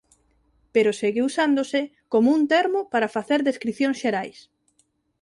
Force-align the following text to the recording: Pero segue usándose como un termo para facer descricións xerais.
Pero 0.73 0.91
segue 0.99 1.21
usándose 1.29 1.81
como 2.11 2.27
un 2.37 2.41
termo 2.53 2.79
para 2.91 3.13
facer 3.15 3.39
descricións 3.43 3.97
xerais. 4.03 4.37